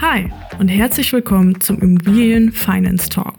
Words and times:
Hi 0.00 0.30
und 0.58 0.68
herzlich 0.68 1.10
willkommen 1.14 1.58
zum 1.62 1.80
Immobilien 1.80 2.52
Finance 2.52 3.08
Talk. 3.08 3.34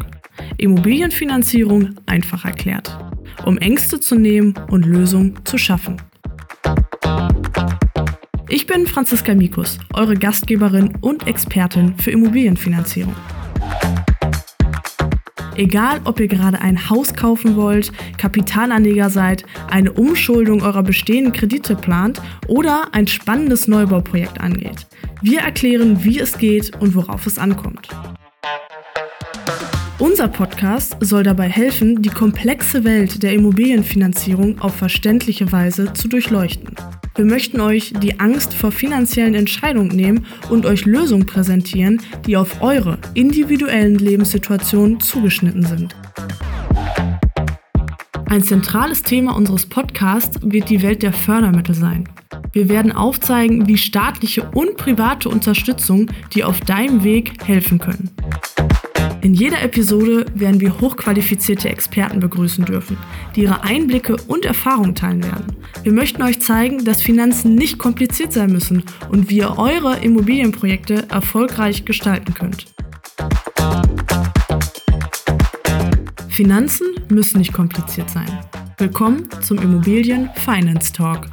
Immobilienfinanzierung 0.57 1.95
einfach 2.07 2.45
erklärt, 2.45 2.97
um 3.45 3.59
Ängste 3.59 3.99
zu 3.99 4.15
nehmen 4.15 4.55
und 4.71 4.87
Lösungen 4.87 5.39
zu 5.45 5.59
schaffen. 5.59 6.01
Ich 8.49 8.65
bin 8.65 8.87
Franziska 8.87 9.35
Mikus, 9.35 9.77
eure 9.93 10.15
Gastgeberin 10.15 10.95
und 11.01 11.27
Expertin 11.27 11.95
für 11.97 12.09
Immobilienfinanzierung. 12.09 13.13
Egal, 15.55 16.01
ob 16.05 16.19
ihr 16.19 16.27
gerade 16.27 16.59
ein 16.61 16.89
Haus 16.89 17.13
kaufen 17.13 17.55
wollt, 17.55 17.91
Kapitalanleger 18.17 19.09
seid, 19.11 19.45
eine 19.69 19.91
Umschuldung 19.91 20.63
eurer 20.63 20.81
bestehenden 20.81 21.31
Kredite 21.31 21.75
plant 21.75 22.21
oder 22.47 22.87
ein 22.93 23.05
spannendes 23.05 23.67
Neubauprojekt 23.67 24.41
angeht. 24.41 24.87
Wir 25.21 25.41
erklären, 25.41 26.03
wie 26.03 26.19
es 26.19 26.37
geht 26.37 26.75
und 26.81 26.95
worauf 26.95 27.27
es 27.27 27.37
ankommt. 27.37 27.87
Unser 29.99 30.27
Podcast 30.27 30.97
soll 30.99 31.23
dabei 31.23 31.47
helfen, 31.47 32.01
die 32.01 32.09
komplexe 32.09 32.83
Welt 32.83 33.21
der 33.21 33.33
Immobilienfinanzierung 33.33 34.59
auf 34.59 34.75
verständliche 34.75 35.51
Weise 35.51 35.93
zu 35.93 36.07
durchleuchten. 36.07 36.75
Wir 37.15 37.25
möchten 37.25 37.61
euch 37.61 37.93
die 38.01 38.19
Angst 38.19 38.55
vor 38.55 38.71
finanziellen 38.71 39.35
Entscheidungen 39.35 39.95
nehmen 39.95 40.25
und 40.49 40.65
euch 40.65 40.85
Lösungen 40.85 41.27
präsentieren, 41.27 42.01
die 42.25 42.35
auf 42.35 42.63
eure 42.63 42.97
individuellen 43.13 43.99
Lebenssituationen 43.99 44.99
zugeschnitten 44.99 45.63
sind. 45.63 45.95
Ein 48.25 48.41
zentrales 48.41 49.03
Thema 49.03 49.35
unseres 49.35 49.67
Podcasts 49.67 50.39
wird 50.41 50.71
die 50.71 50.81
Welt 50.81 51.03
der 51.03 51.13
Fördermittel 51.13 51.75
sein. 51.75 52.09
Wir 52.51 52.67
werden 52.67 52.91
aufzeigen, 52.91 53.67
wie 53.67 53.77
staatliche 53.77 54.49
und 54.55 54.77
private 54.77 55.29
Unterstützung 55.29 56.09
dir 56.33 56.47
auf 56.47 56.61
deinem 56.61 57.03
Weg 57.03 57.33
helfen 57.45 57.77
können. 57.77 58.09
In 59.23 59.33
jeder 59.33 59.61
Episode 59.61 60.25
werden 60.35 60.59
wir 60.59 60.81
hochqualifizierte 60.81 61.69
Experten 61.69 62.19
begrüßen 62.19 62.65
dürfen, 62.65 62.97
die 63.37 63.43
ihre 63.43 63.63
Einblicke 63.63 64.17
und 64.27 64.43
Erfahrungen 64.43 64.95
teilen 64.95 65.23
werden. 65.23 65.55
Wir 65.81 65.93
möchten 65.93 66.21
euch 66.23 66.41
zeigen, 66.41 66.83
dass 66.83 67.01
Finanzen 67.01 67.55
nicht 67.55 67.77
kompliziert 67.77 68.33
sein 68.33 68.51
müssen 68.51 68.83
und 69.11 69.29
wie 69.29 69.37
ihr 69.37 69.57
eure 69.57 69.97
Immobilienprojekte 69.99 71.07
erfolgreich 71.09 71.85
gestalten 71.85 72.33
könnt. 72.33 72.65
Finanzen 76.27 76.87
müssen 77.07 77.37
nicht 77.37 77.53
kompliziert 77.53 78.09
sein. 78.09 78.27
Willkommen 78.77 79.29
zum 79.41 79.57
Immobilien 79.59 80.31
Finance 80.35 80.91
Talk. 80.91 81.29